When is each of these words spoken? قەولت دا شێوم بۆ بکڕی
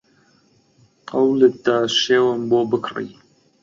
قەولت 1.11 1.55
دا 1.65 1.77
شێوم 2.01 2.41
بۆ 2.49 2.59
بکڕی 2.69 3.09